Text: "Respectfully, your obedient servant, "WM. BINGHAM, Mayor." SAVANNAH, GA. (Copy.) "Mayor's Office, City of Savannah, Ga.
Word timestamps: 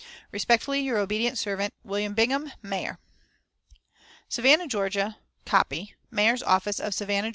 "Respectfully, 0.31 0.79
your 0.79 0.97
obedient 0.97 1.37
servant, 1.37 1.75
"WM. 1.85 2.15
BINGHAM, 2.15 2.51
Mayor." 2.63 2.97
SAVANNAH, 4.29 4.65
GA. 4.67 5.11
(Copy.) 5.45 5.93
"Mayor's 6.09 6.41
Office, 6.41 6.77
City 6.77 6.87
of 6.87 6.93
Savannah, 6.95 7.27
Ga. 7.29 7.29